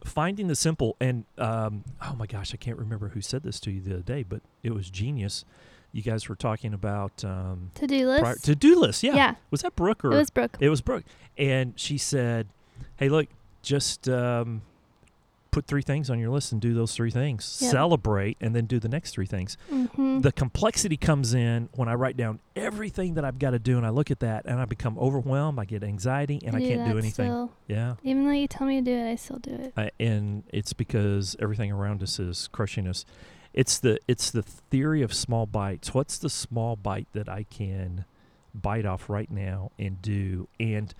[0.05, 3.71] Finding the simple and um, oh my gosh, I can't remember who said this to
[3.71, 5.45] you the other day, but it was genius.
[5.93, 8.45] You guys were talking about um, to do list.
[8.45, 9.03] to-do lists.
[9.03, 9.15] Yeah.
[9.17, 9.35] yeah.
[9.51, 10.57] Was that Brooke or It was Brooke.
[10.61, 11.05] it was Brooke,
[11.37, 12.49] and she said,
[12.97, 13.27] "Hey, look,
[13.63, 14.63] just um,
[15.51, 17.59] put three things on your list and do those three things.
[17.61, 17.71] Yep.
[17.71, 20.21] Celebrate, and then do the next three things." Mm-hmm.
[20.21, 23.87] The complexity comes in when I write down everything that I've got to do, and
[23.87, 25.59] I look at that, and I become overwhelmed.
[25.59, 27.31] I get anxiety, and I, can't do anything.
[27.31, 27.53] Still.
[27.67, 29.73] Yeah, Even though you tell me to do it, I still do it.
[29.77, 33.05] I, and it's because everything around us is crushing us.
[33.55, 35.93] It's the it's the theory of small bites.
[35.93, 38.05] What's the small bite that I can
[38.55, 40.49] bite off right now and do?
[40.61, 40.95] And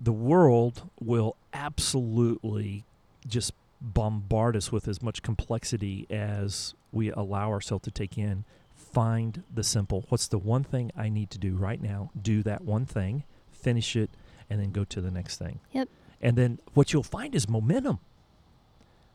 [0.00, 2.84] the world will absolutely
[3.26, 8.44] just bombard us with as much complexity as we allow ourselves to take in.
[8.74, 10.04] Find the simple.
[10.08, 12.10] What's the one thing I need to do right now?
[12.20, 14.10] Do that one thing, finish it,
[14.50, 15.60] and then go to the next thing.
[15.72, 15.88] Yep.
[16.20, 17.98] And then what you'll find is momentum.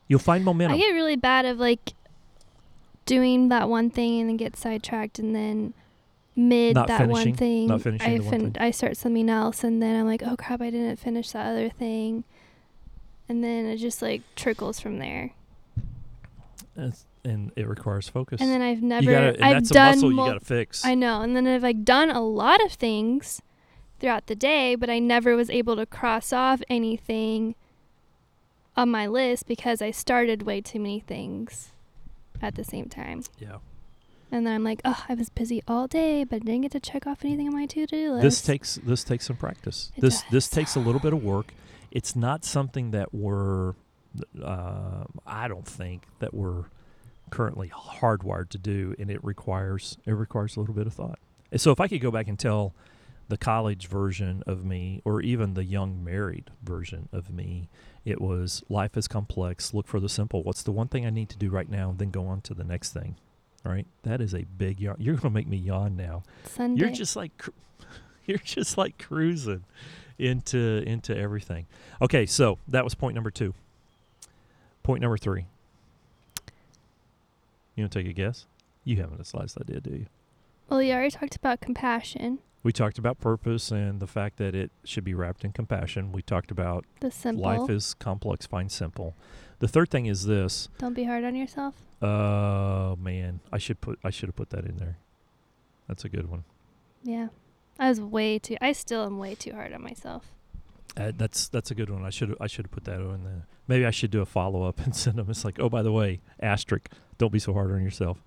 [0.08, 0.74] You'll find momentum.
[0.76, 1.92] I get really bad of like
[3.06, 5.74] doing that one thing and then get sidetracked and then
[6.36, 7.66] mid Not that finishing- one thing.
[7.68, 8.56] not finishing I one thing.
[8.58, 11.68] I start something else, and then I'm like, oh crap, I didn't finish that other
[11.68, 12.24] thing,
[13.28, 15.32] and then it just like trickles from there.
[16.76, 18.40] and, and it requires focus.
[18.40, 20.44] And then I've never, gotta, and I've that's a done muscle mul- you got to
[20.44, 20.84] fix.
[20.84, 21.20] I know.
[21.22, 23.42] And then I've like done a lot of things
[24.00, 27.54] throughout the day, but I never was able to cross off anything
[28.76, 31.72] on my list because I started way too many things
[32.40, 33.24] at the same time.
[33.38, 33.56] yeah.
[34.30, 36.80] And then I'm like, oh, I was busy all day, but I didn't get to
[36.80, 38.22] check off anything on my to-do list.
[38.22, 39.90] This takes this takes some practice.
[39.96, 41.54] It this this takes a little bit of work.
[41.90, 43.74] It's not something that we're
[44.42, 46.64] uh, I don't think that we're
[47.30, 51.18] currently hardwired to do, and it requires it requires a little bit of thought.
[51.50, 52.74] And so if I could go back and tell
[53.28, 57.68] the college version of me, or even the young married version of me,
[58.04, 59.74] it was life is complex.
[59.74, 60.42] Look for the simple.
[60.42, 61.90] What's the one thing I need to do right now?
[61.90, 63.16] And then go on to the next thing.
[63.66, 64.96] All right, that is a big yawn.
[64.98, 66.22] You're going to make me yawn now.
[66.44, 66.80] Sunday.
[66.80, 67.32] You're just like
[68.26, 69.64] you're just like cruising
[70.18, 71.66] into into everything.
[72.02, 73.54] Okay, so that was point number 2.
[74.82, 75.44] Point number 3.
[77.74, 78.46] You want to take a guess?
[78.84, 80.06] You haven't the slightest idea, do you?
[80.68, 84.70] well, you already talked about compassion, We talked about purpose and the fact that it
[84.84, 86.12] should be wrapped in compassion.
[86.12, 87.44] We talked about the simple.
[87.44, 89.14] life is complex, find simple.
[89.60, 90.68] The third thing is this.
[90.78, 91.74] Don't be hard on yourself.
[92.02, 94.98] Oh man, I should put I should have put that in there.
[95.86, 96.44] That's a good one.
[97.02, 97.28] Yeah.
[97.78, 100.24] I was way too, I still am way too hard on myself.
[100.96, 102.04] Uh, that's that's a good one.
[102.04, 103.46] I should I should have put that on there.
[103.68, 105.30] Maybe I should do a follow up and send them.
[105.30, 108.22] It's like, oh, by the way, asterisk, don't be so hard on yourself.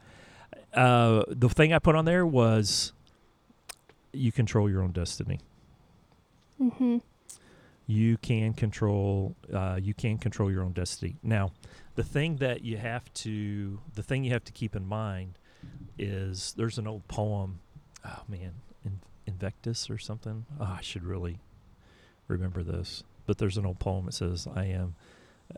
[0.74, 2.94] Uh, the thing I put on there was,
[4.14, 5.40] you control your own destiny.
[6.62, 6.98] Mm-hmm.
[7.88, 9.36] You can control.
[9.52, 11.18] Uh, you can control your own destiny.
[11.24, 11.52] Now,
[11.96, 15.38] the thing that you have to, the thing you have to keep in mind,
[15.98, 17.60] is there's an old poem.
[18.06, 18.54] Oh man,
[18.86, 19.00] in,
[19.32, 20.46] Invictus or something.
[20.60, 21.40] Oh, I should really
[22.28, 23.04] remember this.
[23.26, 24.96] But there's an old poem that says, "I am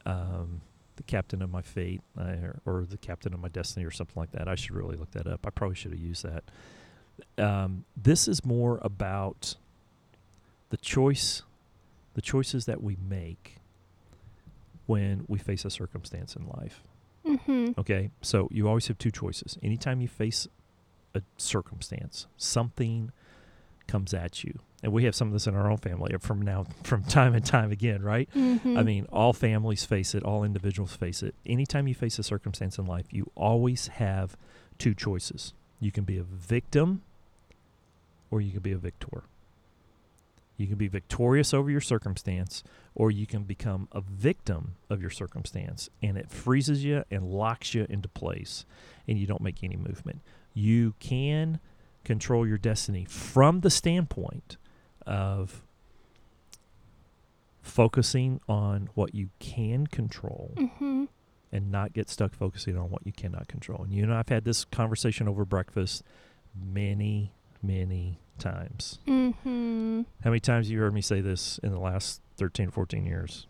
[0.06, 0.62] um,
[0.96, 4.32] the captain of my fate," I, or, the captain of my destiny, or something like
[4.32, 4.48] that.
[4.48, 5.46] I should really look that up.
[5.46, 6.44] I probably should have used that.
[7.38, 9.56] Um, this is more about
[10.70, 11.44] the choice,
[12.16, 13.58] the choices that we make
[14.86, 16.84] when we face a circumstance in life.
[17.26, 17.80] Mm-hmm.
[17.80, 19.58] Okay, so you always have two choices.
[19.64, 20.48] Anytime you face
[21.16, 23.12] a circumstance, something
[23.88, 26.66] comes at you, and we have some of this in our own family from now,
[26.84, 28.30] from time and time again, right?
[28.36, 28.78] Mm-hmm.
[28.78, 31.36] I mean, all families face it, all individuals face it.
[31.46, 34.36] Anytime you face a circumstance in life, you always have
[34.78, 35.54] two choices.
[35.80, 37.02] You can be a victim
[38.32, 39.24] or you can be a victor.
[40.58, 42.64] You can be victorious over your circumstance
[42.96, 47.74] or you can become a victim of your circumstance and it freezes you and locks
[47.74, 48.66] you into place
[49.08, 50.22] and you don't make any movement.
[50.54, 51.60] You can
[52.04, 54.58] control your destiny from the standpoint
[55.06, 55.64] of
[57.62, 61.06] focusing on what you can control mm-hmm.
[61.52, 63.84] and not get stuck focusing on what you cannot control.
[63.84, 66.04] And you and I've had this conversation over breakfast
[66.54, 69.00] many, many times.
[69.08, 70.02] Mm-hmm.
[70.24, 73.48] How many times have you heard me say this in the last 13, 14 years?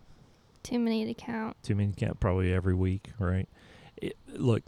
[0.62, 1.56] Too many to count.
[1.62, 3.48] Too many, can't probably every week, right?
[3.96, 4.62] It, look,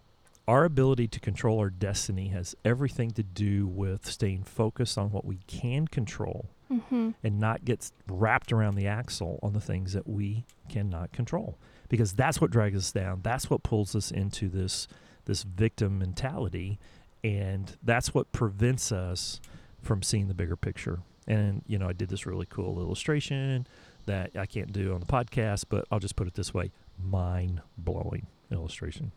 [0.48, 5.24] our ability to control our destiny has everything to do with staying focused on what
[5.24, 7.10] we can control Mm-hmm.
[7.22, 11.58] and not get wrapped around the axle on the things that we cannot control.
[11.88, 13.20] Because that's what drags us down.
[13.22, 14.88] That's what pulls us into this
[15.26, 16.80] this victim mentality.
[17.22, 19.40] And that's what prevents us
[19.80, 21.02] from seeing the bigger picture.
[21.28, 23.68] And you know i did this really cool illustration
[24.06, 26.72] that i can't do on the podcast but i'll just put it this way.
[27.00, 29.12] Mind blowing illustration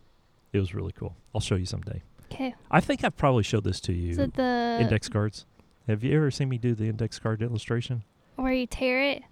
[0.53, 2.53] it was really cool i'll show you someday Okay.
[2.69, 5.45] i think i've probably showed this to you Is it the index cards
[5.87, 8.03] have you ever seen me do the index card illustration
[8.35, 9.23] where you tear it?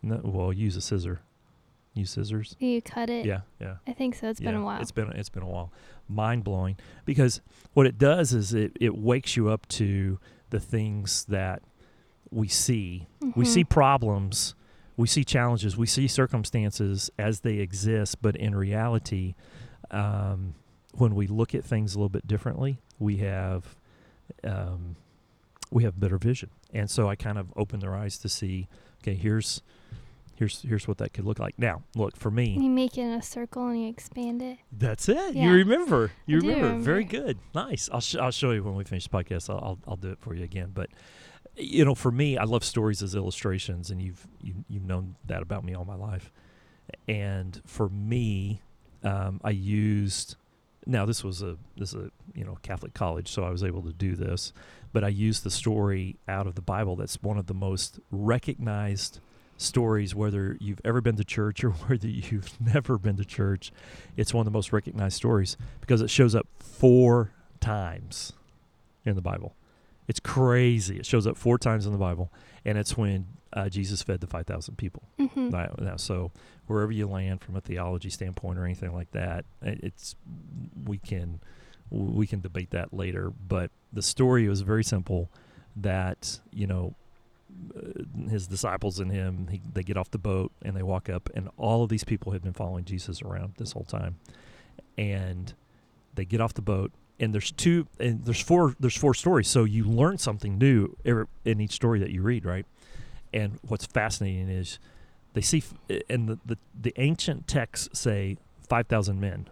[0.00, 1.20] No, well, use a scissor.
[1.92, 2.56] Use scissors.
[2.58, 3.26] You cut it?
[3.26, 3.74] Yeah, yeah.
[3.86, 4.28] I think so.
[4.28, 4.80] It's been a while.
[4.80, 5.70] It's been it's been a while.
[6.08, 7.40] Mind blowing because
[7.74, 10.18] what it does is it it wakes you up to
[10.50, 11.62] the things that
[12.30, 13.06] we see.
[13.20, 13.46] We Mhm.
[13.46, 14.54] see problems,
[14.96, 19.34] we see challenges, we see circumstances as they exist, but in reality,
[19.92, 20.54] um,
[20.94, 23.76] when we look at things a little bit differently, we have
[24.44, 24.96] um,
[25.70, 26.50] we have better vision.
[26.72, 28.68] And so I kind of open their eyes to see,
[29.02, 29.62] okay, here's
[30.34, 31.58] here's here's what that could look like.
[31.58, 32.56] Now, look for me.
[32.58, 34.58] You make it in a circle and you expand it.
[34.70, 35.34] That's it.
[35.34, 35.44] Yeah.
[35.44, 36.10] You remember.
[36.26, 36.82] You do remember.
[36.82, 37.38] Very good.
[37.54, 37.88] Nice.
[37.92, 39.50] I'll sh- I'll show you when we finish the podcast.
[39.50, 40.70] I'll, I'll I'll do it for you again.
[40.74, 40.90] But
[41.56, 45.42] you know, for me, I love stories as illustrations, and you've you, you've known that
[45.42, 46.32] about me all my life.
[47.06, 48.62] And for me,
[49.04, 50.36] um, I used
[50.86, 53.82] now this was a this is a you know Catholic college, so I was able
[53.82, 54.52] to do this.
[54.92, 56.96] But I used the story out of the Bible.
[56.96, 59.20] That's one of the most recognized
[59.56, 63.72] stories, whether you've ever been to church or whether you've never been to church.
[64.16, 68.32] It's one of the most recognized stories because it shows up four times
[69.04, 69.54] in the Bible.
[70.08, 70.98] It's crazy.
[70.98, 72.30] It shows up four times in the Bible,
[72.64, 75.02] and it's when uh, Jesus fed the five thousand people.
[75.18, 76.30] hmm Now, now, so
[76.66, 80.16] wherever you land from a theology standpoint or anything like that, it's
[80.84, 81.40] we can
[81.90, 83.30] we can debate that later.
[83.30, 85.30] But the story was very simple.
[85.76, 86.94] That you know,
[87.76, 91.30] uh, his disciples and him, he, they get off the boat and they walk up,
[91.34, 94.16] and all of these people had been following Jesus around this whole time,
[94.98, 95.54] and
[96.14, 96.92] they get off the boat.
[97.22, 98.74] And there's two, and there's four.
[98.80, 102.44] There's four stories, so you learn something new every, in each story that you read,
[102.44, 102.66] right?
[103.32, 104.78] And what's fascinating is
[105.32, 105.58] they see,
[105.88, 108.36] f- and the, the, the ancient texts say
[108.68, 109.48] 5,000 men.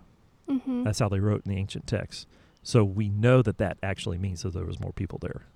[0.48, 2.26] hmm That's how they wrote in the ancient texts.
[2.62, 5.46] So we know that that actually means that there was more people there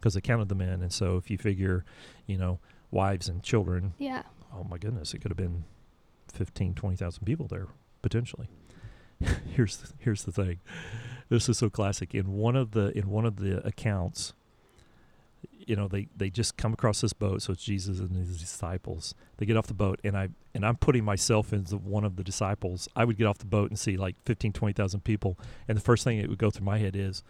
[0.00, 0.80] because they counted the men.
[0.80, 1.84] And so if you figure,
[2.26, 2.58] you know,
[2.90, 4.22] wives and children, Yeah.
[4.54, 5.64] oh my goodness, it could have been
[6.32, 7.66] 15, 20,000 people there
[8.00, 8.48] potentially.
[9.54, 10.60] here's the, here's the thing.
[11.28, 12.14] This is so classic.
[12.14, 14.34] In one of the in one of the accounts,
[15.66, 17.42] you know, they they just come across this boat.
[17.42, 19.14] So it's Jesus and his disciples.
[19.38, 22.24] They get off the boat, and I and I'm putting myself into one of the
[22.24, 22.88] disciples.
[22.94, 26.04] I would get off the boat and see like 15, 20,000 people, and the first
[26.04, 27.22] thing that would go through my head is,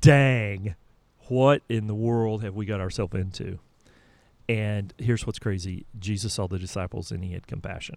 [0.00, 0.74] "Dang,
[1.28, 3.58] what in the world have we got ourselves into?"
[4.48, 7.96] And here's what's crazy: Jesus saw the disciples, and he had compassion.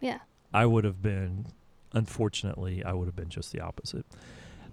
[0.00, 0.20] Yeah.
[0.52, 1.46] I would have been,
[1.94, 4.04] unfortunately, I would have been just the opposite.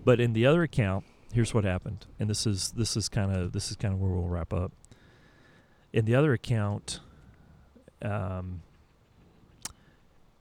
[0.03, 3.53] But in the other account, here's what happened, and this is this is kind of
[3.53, 4.71] this is kind of where we'll wrap up.
[5.93, 6.99] In the other account,
[8.01, 8.63] um,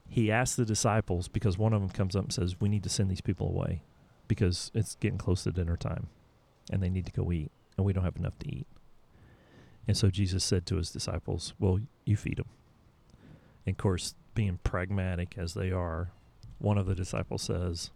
[0.08, 2.88] he asked the disciples because one of them comes up and says, "We need to
[2.88, 3.82] send these people away
[4.26, 6.08] because it's getting close to dinner time,
[6.72, 8.66] and they need to go eat, and we don't have enough to eat."
[9.86, 12.48] And so Jesus said to his disciples, "Well, you feed them."
[13.66, 16.12] And of course, being pragmatic as they are,
[16.60, 17.90] one of the disciples says,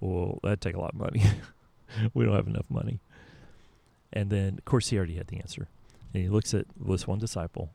[0.00, 1.22] Well, that'd take a lot of money.
[2.14, 3.00] we don't have enough money.
[4.12, 5.68] And then, of course, he already had the answer.
[6.12, 7.70] And he looks at this one disciple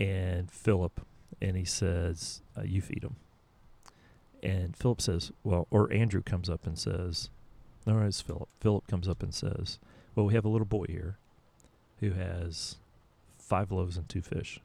[0.00, 1.00] and Philip,
[1.40, 3.16] and he says, uh, You feed him.
[4.42, 7.30] And Philip says, Well, or Andrew comes up and says,
[7.86, 8.48] No, it's Philip.
[8.60, 9.78] Philip comes up and says,
[10.14, 11.18] Well, we have a little boy here
[12.00, 12.76] who has
[13.38, 14.60] five loaves and two fish.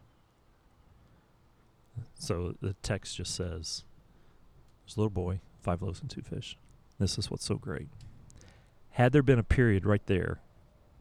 [2.15, 3.83] So the text just says,
[4.85, 6.57] "There's a little boy, five loaves and two fish."
[6.99, 7.89] This is what's so great.
[8.91, 10.39] Had there been a period right there,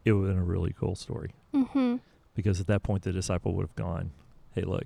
[0.03, 1.97] it would have been a really cool story hmm
[2.35, 4.11] because at that point the disciple would have gone,
[4.51, 4.85] "Hey, look,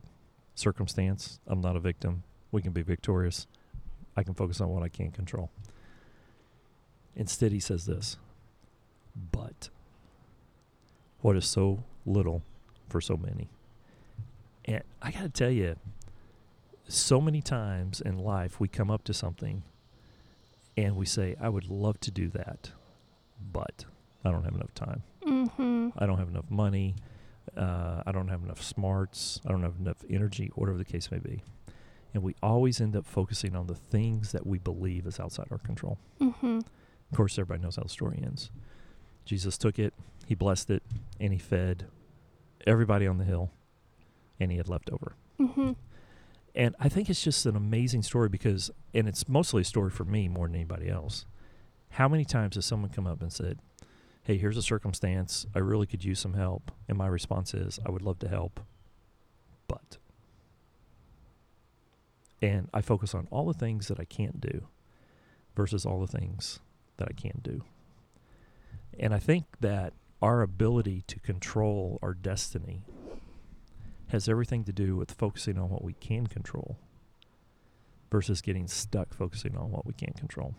[0.53, 1.39] circumstance.
[1.47, 2.23] I'm not a victim.
[2.51, 3.47] We can be victorious.
[4.17, 5.49] I can focus on what I can't control."
[7.15, 8.17] Instead, he says this,
[9.15, 9.69] "But
[11.21, 12.43] what is so little
[12.89, 13.49] for so many?"
[14.65, 15.77] And I got to tell you,
[16.88, 19.63] so many times in life we come up to something
[20.76, 22.71] and we say, I would love to do that,
[23.52, 23.86] but
[24.23, 25.04] I don't have enough time.
[25.23, 26.95] hmm I don't have enough money.
[27.56, 29.41] Uh, I don't have enough smarts.
[29.45, 31.41] I don't have enough energy, whatever the case may be.
[32.13, 35.58] And we always end up focusing on the things that we believe is outside our
[35.58, 35.97] control.
[36.19, 36.60] hmm
[37.12, 38.52] Of course, everybody knows how the story ends.
[39.26, 39.93] Jesus took it,
[40.26, 40.84] he blessed it,
[41.19, 41.88] and he fed
[42.65, 43.52] everybody on the hill,
[44.39, 45.15] and he had left over.
[45.38, 45.71] hmm
[46.58, 50.06] And I think it's just an amazing story because, and it's mostly a story for
[50.06, 51.28] me more than anybody else.
[51.91, 53.60] How many times has someone come up and said,
[54.24, 55.46] Hey, here's a circumstance.
[55.54, 56.72] I really could use some help.
[56.89, 58.60] And my response is, I would love to help,
[59.67, 59.98] but.
[62.41, 64.67] And I focus on all the things that I can't do
[65.56, 66.60] versus all the things
[66.98, 67.63] that I can do.
[69.00, 69.93] And I think that
[70.24, 72.82] our ability to control our destiny
[74.10, 76.78] has everything to do with focusing on what we can control
[78.10, 80.55] versus getting stuck focusing on what we can't control.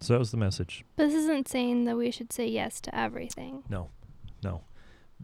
[0.00, 0.84] So that was the message.
[0.96, 3.64] But this isn't saying that we should say yes to everything.
[3.68, 3.90] No,
[4.42, 4.62] no,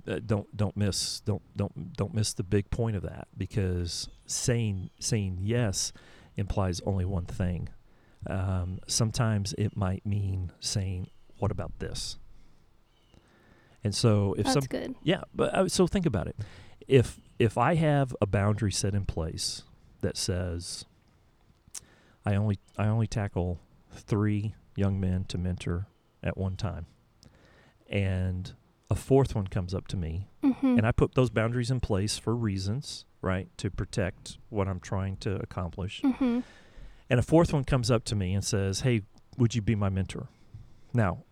[0.06, 4.90] uh, don't don't miss don't don't don't miss the big point of that because saying
[4.98, 5.92] saying yes
[6.36, 7.68] implies only one thing.
[8.28, 11.08] Um, sometimes it might mean saying,
[11.38, 12.18] "What about this?"
[13.82, 14.94] And so if That's some good.
[15.02, 16.36] Yeah, but uh, so think about it.
[16.88, 19.62] If if I have a boundary set in place
[20.00, 20.84] that says
[22.24, 23.60] I only I only tackle
[23.92, 25.86] three young men to mentor
[26.22, 26.86] at one time,
[27.88, 28.52] and
[28.90, 32.18] a fourth one comes up to me, hmm and I put those boundaries in place
[32.18, 36.02] for reasons, right, to protect what I'm trying to accomplish.
[36.02, 36.40] hmm
[37.08, 39.02] And a fourth one comes up to me and says, "Hey,
[39.36, 40.28] would you be my mentor?
[40.92, 41.24] Now,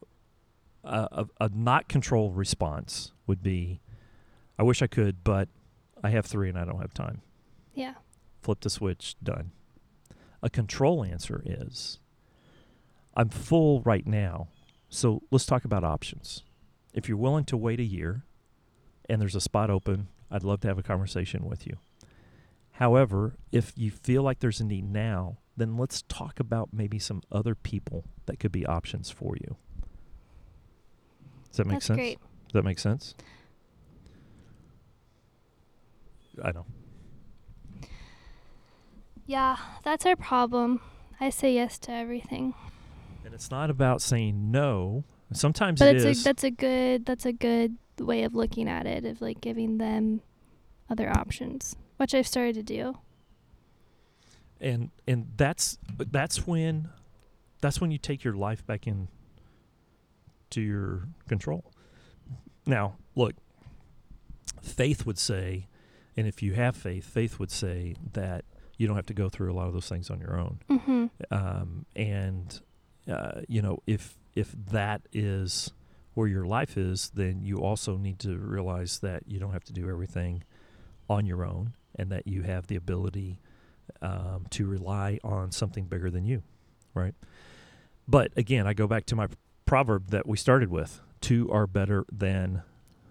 [0.85, 1.09] uh,
[1.41, 3.81] a, a not control response would be,
[4.59, 5.49] I wish I could, but
[6.03, 7.23] I have three and I don't have time.
[7.75, 7.95] Yeah.
[8.43, 9.51] Flip the switch, done.
[10.43, 11.99] A control answer is,
[13.17, 14.49] I'm full right now,
[14.89, 16.43] so let's talk about options.
[16.93, 18.25] If you're willing to wait a year
[19.09, 21.79] and there's a spot open, I'd love to have a conversation with you.
[22.73, 27.23] However, if you feel like there's a need now, then let's talk about maybe some
[27.31, 29.57] other people that could be options for you.
[31.49, 31.97] Does that make That's sense?
[31.97, 32.19] great.
[32.49, 33.15] Does that make sense?
[36.43, 36.67] I know.
[39.27, 40.81] Yeah, that's our problem.
[41.21, 42.55] I say yes to everything.
[43.25, 45.05] And it's not about saying no.
[45.33, 46.21] Sometimes But it it's is.
[46.21, 49.79] a that's a good that's a good way of looking at it of like giving
[49.79, 50.21] them
[50.91, 52.99] other options, which I've started to do.
[54.61, 56.91] and and that's that's when
[57.61, 59.09] that's when you take your life back in
[60.51, 61.65] to your control
[62.67, 63.35] now look
[64.63, 65.67] faith would say
[66.17, 68.45] and if you have faith faith would say that
[68.77, 71.11] you don't have to go through a lot of those things on your own Mhm.
[71.31, 72.61] um, and
[73.09, 75.73] uh, you know if if that is
[76.15, 79.73] where your life is then you also need to realize that you don't have to
[79.73, 80.43] do everything
[81.09, 83.39] on your own and that you have the ability
[84.03, 86.43] um, to rely on something bigger than you
[86.95, 87.15] right
[88.09, 89.27] but again i go back to my
[89.67, 92.63] proverb that we started with two are better than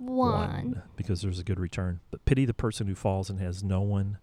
[0.05, 0.83] One.
[0.95, 1.99] because there's a good return.
[2.11, 4.17] But pity the person who falls and has no one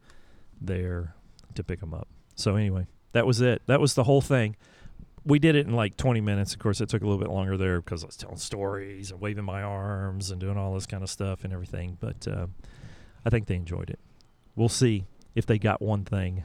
[0.61, 1.15] there
[1.55, 2.09] to pick them up.
[2.35, 3.63] So anyway, that was it.
[3.67, 4.57] That was the whole thing.
[5.25, 6.55] We did it in like 20 minutes.
[6.55, 9.21] Of course, it took a little bit longer there because I was telling stories and
[9.21, 11.99] waving my arms and doing all this kind of stuff and everything.
[12.01, 12.47] But uh,
[13.25, 13.99] I think they enjoyed it.
[14.57, 15.05] We'll see
[15.35, 16.45] if they got one thing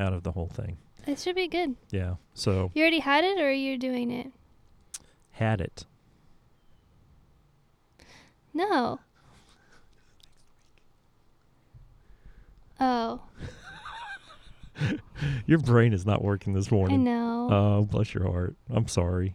[0.00, 0.78] out of the whole thing.
[1.06, 1.76] It should be good.
[1.90, 2.14] Yeah.
[2.34, 4.32] So You already had it or are you're doing it?
[5.32, 5.84] had it.
[8.56, 9.00] No.
[12.80, 13.20] Oh,
[15.46, 17.00] Your brain is not working this morning.
[17.00, 17.48] I know.
[17.50, 18.54] Oh, bless your heart.
[18.70, 19.34] I'm sorry.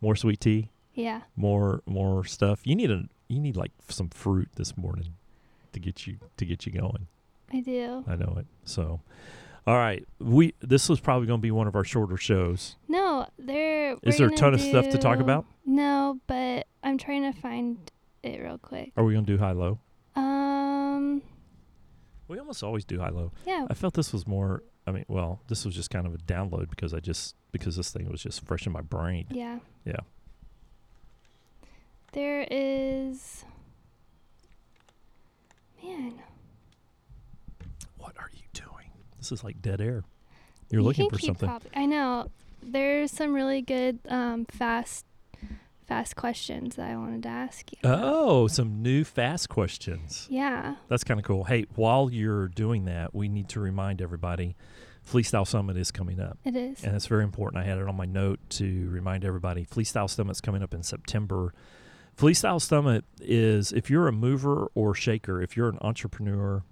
[0.00, 0.70] More sweet tea.
[0.94, 1.22] yeah.
[1.36, 2.60] more more stuff.
[2.64, 5.14] You need a you need like some fruit this morning
[5.72, 7.06] to get you to get you going.
[7.52, 8.04] I do.
[8.08, 8.46] I know it.
[8.64, 9.00] So,
[9.66, 12.76] all right, we this was probably going to be one of our shorter shows.
[12.88, 13.96] No, there.
[14.02, 15.44] Is there a ton gonna of stuff to talk about?
[15.64, 17.78] No, but I'm trying to find
[18.22, 18.92] it real quick.
[18.96, 19.78] Are we going to do high low?
[20.16, 21.22] Um.
[22.28, 23.32] We almost always do high low.
[23.46, 23.66] Yeah.
[23.70, 24.62] I felt this was more.
[24.86, 27.90] I mean, well, this was just kind of a download because I just because this
[27.90, 29.26] thing was just fresh in my brain.
[29.30, 29.58] Yeah.
[29.84, 30.00] Yeah.
[32.12, 33.44] There is.
[35.82, 36.14] Man.
[37.98, 38.90] What are you doing?
[39.18, 40.04] This is like dead air.
[40.70, 41.48] You're you looking for something.
[41.48, 42.30] copy- I know.
[42.62, 45.06] There's some really good um, fast,
[45.88, 47.78] fast questions that I wanted to ask you.
[47.82, 50.26] Oh, some new fast questions.
[50.30, 50.76] Yeah.
[50.88, 51.44] That's kind of cool.
[51.44, 54.54] Hey, while you're doing that, we need to remind everybody
[55.10, 56.38] Freestyle Summit is coming up.
[56.44, 56.84] It is.
[56.84, 57.62] And it's very important.
[57.62, 61.54] I had it on my note to remind everybody Freestyle Summit's coming up in September.
[62.16, 66.62] Freestyle Summit is if you're a mover or shaker, if you're an entrepreneur,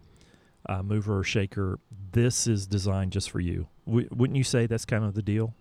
[0.68, 1.78] uh, mover or shaker,
[2.12, 3.68] this is designed just for you.
[3.86, 5.54] W- wouldn't you say that's kind of the deal?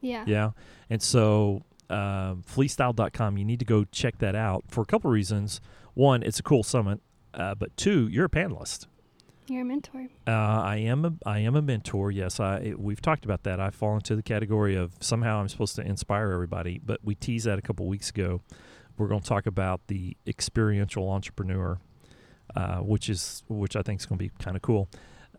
[0.00, 0.24] yeah.
[0.26, 0.50] Yeah.
[0.90, 5.60] And so, um, freestyle.com, you need to go check that out for a couple reasons.
[5.94, 7.00] One, it's a cool summit,
[7.34, 8.86] uh, but two, you're a panelist.
[9.48, 10.08] You're a mentor.
[10.26, 12.10] Uh, I am a I am a mentor.
[12.10, 13.60] Yes, I it- we've talked about that.
[13.60, 16.80] I fall into the category of somehow I'm supposed to inspire everybody.
[16.84, 18.40] But we teased that a couple weeks ago.
[18.98, 21.78] We're going to talk about the experiential entrepreneur,
[22.56, 24.88] uh, which is which I think is going to be kind of cool.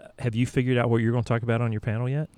[0.01, 2.29] Uh, have you figured out what you're going to talk about on your panel yet?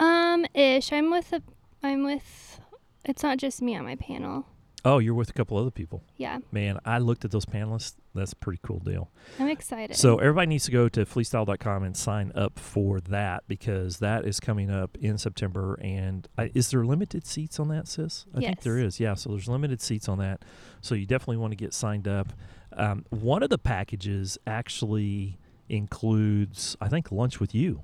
[0.00, 0.92] Um, ish.
[0.92, 1.40] I'm with a.
[1.84, 2.58] I'm with.
[3.04, 4.46] It's not just me on my panel.
[4.86, 6.02] Oh, you're with a couple other people.
[6.18, 7.94] Yeah, Man, I looked at those panelists.
[8.14, 9.10] That's a pretty cool deal.
[9.40, 9.96] I'm excited.
[9.96, 14.40] So everybody needs to go to freestyle.com and sign up for that because that is
[14.40, 15.78] coming up in September.
[15.80, 18.26] And I, is there limited seats on that, sis?
[18.36, 19.00] I think there is.
[19.00, 19.14] Yeah.
[19.14, 20.42] So there's limited seats on that.
[20.82, 22.34] So you definitely want to get signed up.
[22.74, 25.38] Um, one of the packages actually
[25.70, 27.82] includes, I think, lunch with you.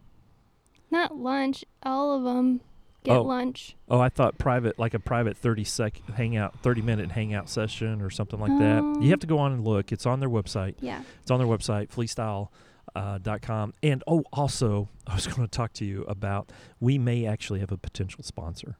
[0.90, 1.64] not lunch.
[1.82, 2.60] All of them
[3.04, 3.22] get Oh.
[3.22, 3.76] lunch.
[3.88, 8.10] Oh, I thought private, like a private 30 sec hangout, 30 minute hangout session or
[8.10, 8.78] something like that.
[8.80, 9.92] Um, You have to go on and look.
[9.92, 10.74] It's on their website.
[10.80, 11.02] Yeah.
[11.22, 12.48] It's on their website, freestyle.
[12.92, 13.72] Uh, dot com.
[13.84, 17.70] And oh, also, I was going to talk to you about we may actually have
[17.70, 18.78] a potential sponsor.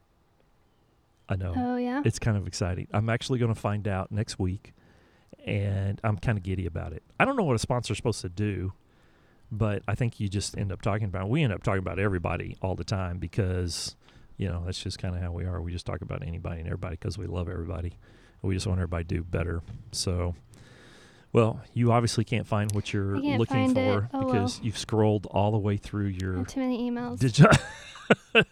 [1.29, 1.53] I know.
[1.55, 2.01] Oh yeah.
[2.03, 2.89] It's kind of exciting.
[2.91, 4.73] I'm actually going to find out next week,
[5.45, 7.03] and I'm kind of giddy about it.
[7.21, 8.73] I don't know what a sponsor's supposed to do,
[9.49, 11.29] but I think you just end up talking about.
[11.29, 13.95] We end up talking about everybody all the time because,
[14.41, 15.61] you know, that's just kind of how we are.
[15.61, 17.93] We just talk about anybody and everybody because we love everybody.
[18.41, 19.61] We just want everybody to do better.
[19.91, 20.33] So,
[21.31, 25.59] well, you obviously can't find what you're looking for Oh, because you've scrolled all the
[25.59, 26.43] way through your.
[26.45, 27.19] too many emails.
[27.19, 27.45] Did you?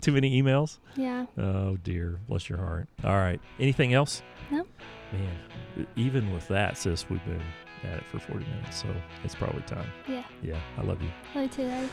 [0.00, 0.78] Too many emails?
[0.96, 1.26] yeah.
[1.38, 2.88] Oh dear, bless your heart.
[3.04, 3.40] All right.
[3.60, 4.22] Anything else?
[4.50, 4.66] No.
[5.12, 7.40] Man, even with that, sis, we've been
[7.84, 8.88] at it for 40 minutes, so
[9.22, 9.88] it's probably time.
[10.08, 10.24] Yeah.
[10.42, 11.10] Yeah, I love you.
[11.34, 11.88] Love you too, Daddy.